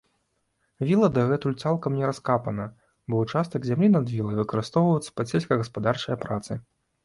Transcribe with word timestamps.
Віла 0.91 1.09
дагэтуль 1.17 1.57
цалкам 1.63 1.99
не 1.99 2.05
раскапана, 2.11 2.65
бо 3.13 3.21
ўчастак 3.27 3.61
зямлі 3.71 3.93
над 3.95 4.05
вілай 4.17 4.35
выкарыстоўваецца 4.43 5.09
пад 5.21 5.25
сельска-гаспадарчыя 5.37 6.15
працы. 6.29 6.53